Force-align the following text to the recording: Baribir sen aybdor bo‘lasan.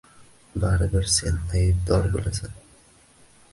Baribir 0.63 1.09
sen 1.17 1.37
aybdor 1.61 2.09
bo‘lasan. 2.17 2.59